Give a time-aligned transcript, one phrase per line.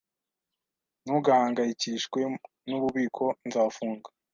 [1.03, 2.19] Ntugahangayikishwe
[2.69, 3.23] nububiko.
[3.47, 4.07] Nzafunga.